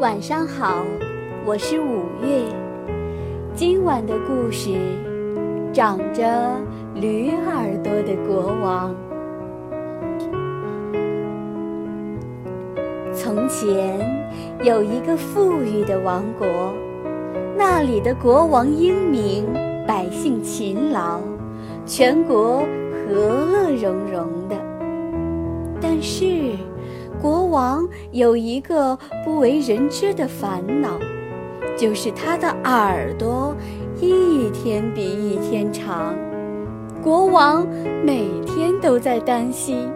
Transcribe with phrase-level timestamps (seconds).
[0.00, 0.84] 晚上好，
[1.44, 2.44] 我是五月。
[3.52, 4.78] 今晚的故事，
[5.72, 6.22] 长着
[6.94, 8.94] 驴耳朵的国王。
[13.12, 13.98] 从前
[14.62, 16.46] 有一个富裕的王国，
[17.56, 19.52] 那里的国王英明，
[19.84, 21.20] 百姓勤劳，
[21.84, 22.60] 全国
[22.92, 24.54] 和乐融融的。
[25.80, 26.52] 但是，
[27.20, 30.98] 国王有一个不为人知的烦恼，
[31.76, 33.54] 就是他的耳朵
[34.00, 36.14] 一天比一天长。
[37.02, 37.66] 国王
[38.04, 39.90] 每天都在担心，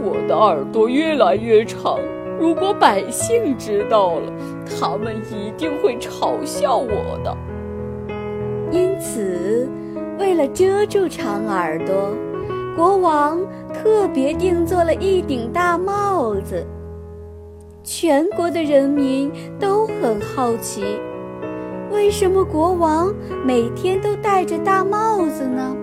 [0.00, 1.98] 我的耳朵越来越长，
[2.38, 4.32] 如果百姓知道了，
[4.64, 7.36] 他们一定会嘲笑我的。
[8.70, 9.68] 因此，
[10.20, 12.14] 为了遮住长耳朵，
[12.76, 13.40] 国王
[13.88, 16.62] 特别定做了一顶大帽子。
[17.82, 20.82] 全国的人民都很好奇，
[21.90, 23.10] 为什么国王
[23.46, 25.74] 每天都戴着大帽子呢？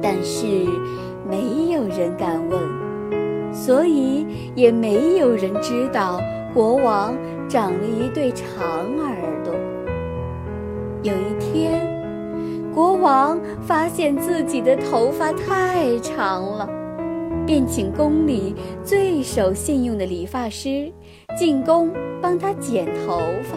[0.00, 0.46] 但是
[1.28, 6.20] 没有人敢问，所以也没有人知道
[6.54, 7.16] 国王
[7.48, 9.52] 长了一对长耳朵。
[11.02, 11.96] 有一天。
[12.72, 16.68] 国王发现自己的头发太长了，
[17.46, 20.92] 便请宫里最守信用的理发师
[21.38, 23.56] 进宫帮他剪头发。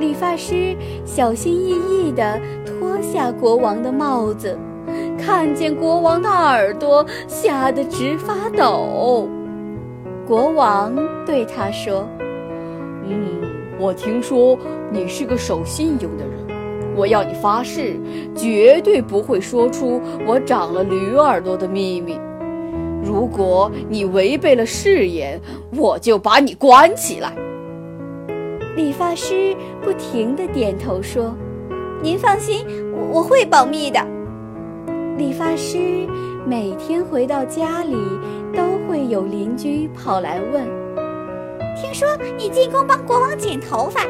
[0.00, 4.58] 理发师小心翼翼地脱下国王的帽子，
[5.18, 9.28] 看见国王的耳朵，吓得直发抖。
[10.26, 10.94] 国王
[11.26, 12.08] 对他说
[13.04, 13.42] ：“嗯，
[13.78, 14.58] 我听说
[14.90, 16.38] 你是个守信用的人。”
[16.96, 17.96] 我要你发誓，
[18.34, 22.18] 绝对不会说出我长了驴耳朵的秘密。
[23.08, 25.40] 如果你违背了誓言，
[25.74, 27.32] 我就把你关起来。
[28.76, 31.34] 理发师不停地点头说
[32.04, 32.66] ：“您放心，
[33.10, 33.98] 我会保密的。”
[35.16, 35.78] 理发师
[36.46, 37.96] 每天回到家里，
[38.54, 40.64] 都会有邻居跑来问
[41.80, 44.02] ：“听说你进宫帮国王剪头发？”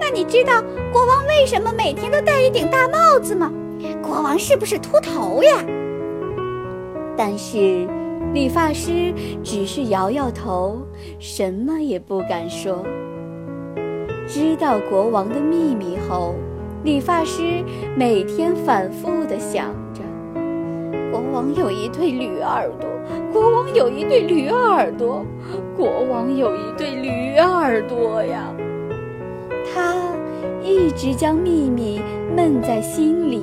[0.00, 3.52] 那你知道国王为什么每天都戴一顶大帽子吗？
[4.02, 5.62] 国王是不是秃头呀？
[7.18, 7.86] 但是
[8.32, 10.78] 理发师只是摇摇头，
[11.18, 12.84] 什么也不敢说。
[14.26, 16.34] 知道国王的秘密后，
[16.84, 17.64] 理发师
[17.96, 20.02] 每天反复地想着：
[21.10, 22.90] 国王有一对驴耳朵，
[23.32, 25.24] 国王有一对驴耳朵，
[25.76, 28.52] 国王有一对驴耳朵呀。
[29.72, 29.94] 他
[30.62, 32.00] 一直将秘密
[32.36, 33.40] 闷在心里，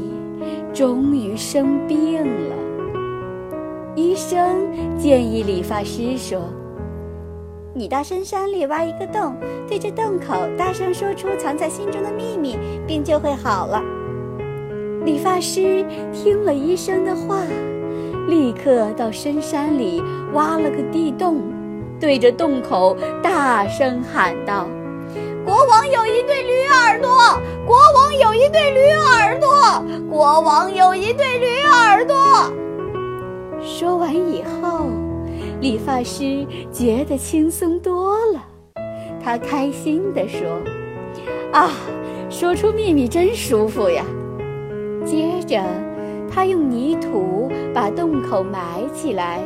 [0.74, 2.63] 终于生病了。
[4.14, 6.40] 医生建议理发师说
[7.74, 9.36] ：“你到深山里挖一个洞，
[9.68, 13.82] 对着洞口大声说出藏在心中的秘密，病就会好了。”
[15.04, 17.40] 理发师听了医生的话，
[18.28, 20.00] 立刻到深山里
[20.34, 21.42] 挖了个地洞，
[22.00, 24.68] 对着洞口大声喊道。
[25.44, 27.10] 国王有一对驴耳朵，
[27.66, 32.16] 国王有一对驴耳朵，国王有一对驴耳朵。
[33.66, 34.88] 说完以后，
[35.62, 38.46] 理发师觉得轻松多了，
[39.24, 40.42] 他开心地说
[41.54, 41.72] ：“啊，
[42.30, 44.04] 说出秘密真舒服呀！”
[45.06, 45.64] 接着，
[46.30, 49.40] 他用泥土把洞口埋起来，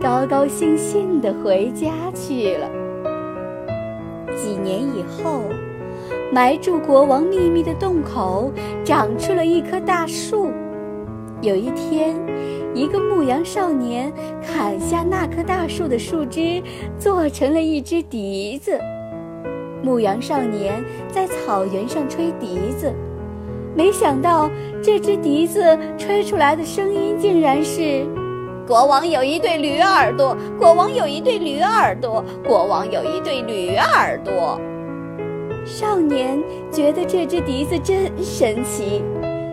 [0.00, 2.70] 高高兴兴地回家去了。
[4.36, 5.42] 几年以后，
[6.32, 8.52] 埋住国王秘密的洞口
[8.84, 10.52] 长出了一棵大树。
[11.42, 12.16] 有一天，
[12.74, 16.62] 一个牧羊少年砍下那棵大树的树枝，
[16.98, 18.78] 做成了一只笛子。
[19.82, 20.82] 牧羊少年
[21.12, 22.92] 在草原上吹笛子，
[23.76, 24.50] 没想到
[24.82, 28.06] 这只笛子吹出来的声音竟然是。
[28.66, 34.60] 国王有一对驴耳朵，国王有一对驴耳朵，国王有一对驴耳朵。
[35.64, 39.04] 少年觉得这只笛子真神奇，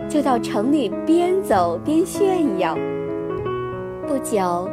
[0.08, 2.76] 就到城里边走边炫耀。
[4.06, 4.68] 不久，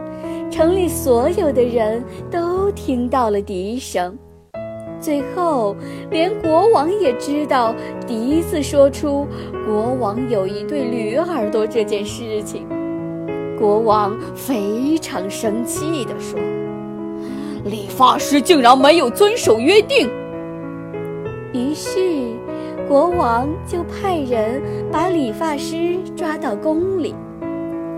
[0.51, 4.17] 城里所有的人都听到了笛声，
[4.99, 5.75] 最后
[6.09, 7.73] 连国王也知道
[8.05, 9.25] 笛子说出
[9.65, 12.67] 国王有一对驴耳朵这件事情。
[13.57, 16.39] 国王非常生气地说
[17.63, 20.09] ：“理发师竟然没有遵守约定。”
[21.53, 21.99] 于是，
[22.91, 24.61] 国王就派人
[24.91, 27.15] 把理发师抓到宫里。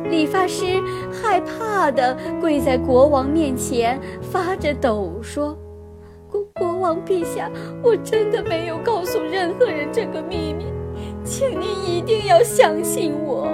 [0.08, 0.80] 理发师
[1.12, 5.58] 害怕的跪在国王面前，发着抖说
[6.30, 7.50] ：“国国王陛下，
[7.82, 10.66] 我真的没有告诉任何人这个秘密，
[11.24, 13.48] 请您一定要相信我。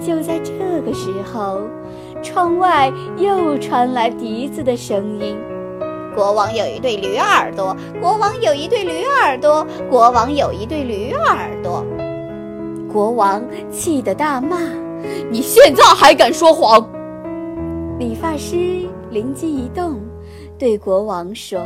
[0.00, 1.60] 就在这个时候，
[2.22, 5.36] 窗外又传来笛子的声音
[6.14, 11.84] ：“国王有一对驴耳朵，国王有一对驴耳朵，国王有一对驴耳朵。”
[12.92, 14.58] 国王气得大骂
[15.30, 16.86] ：“你现在还敢说谎！”
[17.98, 18.56] 理发师
[19.10, 19.98] 灵机一动，
[20.58, 21.58] 对国王说：“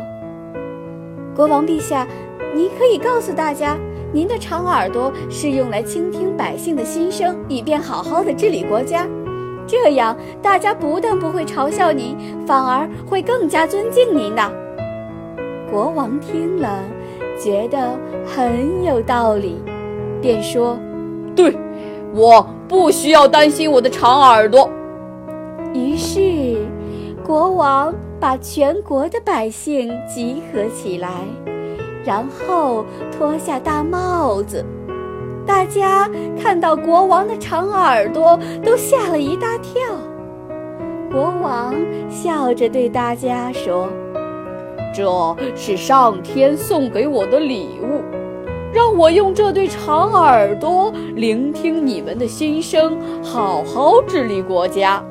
[1.34, 2.06] 国王陛下，
[2.54, 3.76] 您可以告诉大家，
[4.12, 9.06] 您的长耳朵是用来倾听百姓的心声，以便好好的治理国家。
[9.66, 12.16] 这样，大家不但不会嘲笑您，
[12.46, 14.50] 反而会更加尊敬您呢。”
[15.70, 16.82] 国王听了，
[17.38, 19.60] 觉得很有道理，
[20.22, 20.78] 便说。
[21.34, 21.54] 对，
[22.14, 24.70] 我不需要担心我的长耳朵。
[25.74, 26.56] 于是，
[27.24, 31.10] 国王把全国的百姓集合起来，
[32.04, 34.64] 然后脱下大帽子。
[35.46, 36.10] 大家
[36.40, 39.80] 看到国王的长耳朵，都吓了一大跳。
[41.10, 41.74] 国王
[42.10, 43.88] 笑着对大家说
[44.92, 48.02] ：“这是上天送给我的礼物。”
[48.74, 55.02] 让我用这对长耳朵聆听你们的心声，好好治理国家。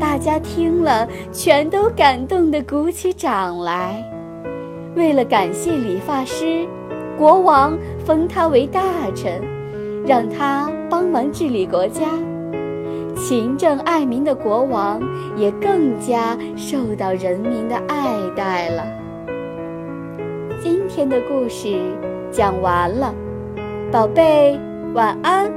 [0.00, 4.02] 大家听了，全都感动地鼓起掌来。
[4.96, 6.66] 为了感谢理发师，
[7.16, 8.80] 国王封他为大
[9.16, 9.42] 臣，
[10.06, 12.04] 让他帮忙治理国家。
[13.16, 15.00] 勤政爱民的国王
[15.36, 18.84] 也更加受到人民的爱戴了。
[20.62, 21.76] 今天的故事。
[22.30, 23.14] 讲完了，
[23.90, 24.58] 宝贝，
[24.94, 25.50] 晚安。